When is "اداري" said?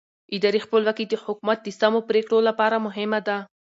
0.35-0.59